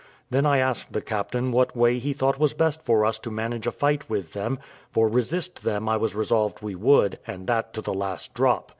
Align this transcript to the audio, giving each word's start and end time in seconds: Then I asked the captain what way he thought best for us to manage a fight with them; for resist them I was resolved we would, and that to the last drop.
Then 0.31 0.47
I 0.47 0.57
asked 0.57 0.93
the 0.93 1.01
captain 1.03 1.51
what 1.51 1.77
way 1.77 1.99
he 1.99 2.11
thought 2.13 2.39
best 2.57 2.81
for 2.83 3.05
us 3.05 3.19
to 3.19 3.29
manage 3.29 3.67
a 3.67 3.71
fight 3.71 4.09
with 4.09 4.33
them; 4.33 4.57
for 4.89 5.07
resist 5.07 5.61
them 5.63 5.87
I 5.87 5.97
was 5.97 6.15
resolved 6.15 6.63
we 6.63 6.73
would, 6.73 7.19
and 7.27 7.45
that 7.45 7.71
to 7.75 7.81
the 7.81 7.93
last 7.93 8.33
drop. 8.33 8.69